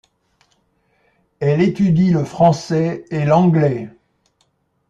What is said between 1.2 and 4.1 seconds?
Elle étudie le français et l'anglais.